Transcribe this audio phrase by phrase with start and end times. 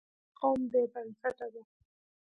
[0.03, 1.63] بې تاریخه قوم بې بنسټه دی.